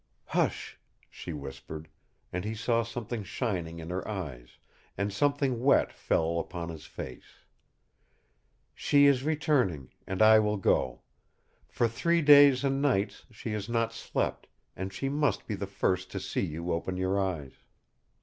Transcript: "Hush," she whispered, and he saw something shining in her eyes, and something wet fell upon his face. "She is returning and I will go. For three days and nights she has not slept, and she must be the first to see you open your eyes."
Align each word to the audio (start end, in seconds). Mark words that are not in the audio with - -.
"Hush," 0.29 0.79
she 1.11 1.31
whispered, 1.31 1.87
and 2.33 2.43
he 2.43 2.55
saw 2.55 2.81
something 2.81 3.21
shining 3.23 3.77
in 3.77 3.91
her 3.91 4.07
eyes, 4.07 4.57
and 4.97 5.13
something 5.13 5.61
wet 5.63 5.93
fell 5.93 6.39
upon 6.39 6.69
his 6.69 6.87
face. 6.87 7.45
"She 8.73 9.05
is 9.05 9.21
returning 9.23 9.91
and 10.07 10.23
I 10.23 10.39
will 10.39 10.57
go. 10.57 11.01
For 11.69 11.87
three 11.87 12.23
days 12.23 12.63
and 12.63 12.81
nights 12.81 13.27
she 13.29 13.51
has 13.51 13.69
not 13.69 13.93
slept, 13.93 14.47
and 14.75 14.91
she 14.91 15.07
must 15.07 15.45
be 15.45 15.53
the 15.53 15.67
first 15.67 16.09
to 16.13 16.19
see 16.19 16.41
you 16.47 16.71
open 16.71 16.97
your 16.97 17.19
eyes." 17.19 17.53